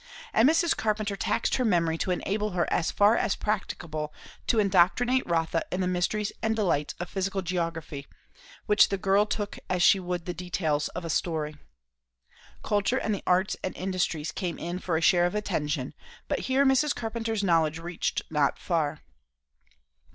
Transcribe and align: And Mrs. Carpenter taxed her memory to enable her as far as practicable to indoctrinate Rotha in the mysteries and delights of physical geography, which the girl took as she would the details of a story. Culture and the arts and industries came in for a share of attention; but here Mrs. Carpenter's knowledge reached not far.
And 0.33 0.49
Mrs. 0.49 0.75
Carpenter 0.75 1.15
taxed 1.15 1.57
her 1.57 1.63
memory 1.63 1.95
to 1.99 2.09
enable 2.09 2.53
her 2.53 2.67
as 2.73 2.89
far 2.89 3.15
as 3.15 3.35
practicable 3.35 4.11
to 4.47 4.57
indoctrinate 4.57 5.27
Rotha 5.27 5.61
in 5.71 5.79
the 5.79 5.87
mysteries 5.87 6.31
and 6.41 6.55
delights 6.55 6.95
of 6.99 7.07
physical 7.07 7.43
geography, 7.43 8.07
which 8.65 8.89
the 8.89 8.97
girl 8.97 9.27
took 9.27 9.59
as 9.69 9.83
she 9.83 9.99
would 9.99 10.25
the 10.25 10.33
details 10.33 10.87
of 10.97 11.05
a 11.05 11.09
story. 11.11 11.55
Culture 12.63 12.97
and 12.97 13.13
the 13.13 13.21
arts 13.27 13.55
and 13.63 13.77
industries 13.77 14.31
came 14.31 14.57
in 14.57 14.79
for 14.79 14.97
a 14.97 15.01
share 15.01 15.27
of 15.27 15.35
attention; 15.35 15.93
but 16.27 16.39
here 16.49 16.65
Mrs. 16.65 16.95
Carpenter's 16.95 17.43
knowledge 17.43 17.77
reached 17.77 18.23
not 18.31 18.57
far. 18.57 19.01